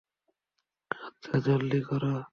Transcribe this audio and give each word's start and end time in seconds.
আচ্ছা, 1.01 1.33
জলদি 1.45 1.79
করো। 1.83 2.13